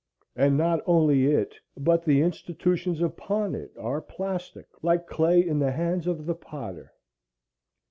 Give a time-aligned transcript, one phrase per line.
[0.35, 5.73] And not only it, but the institutions upon it, are plastic like clay in the
[5.73, 6.91] hands of the potter.